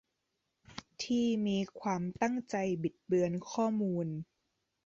[1.03, 4.07] ที่มีความตั้งใจบิดเบือนข้อมูล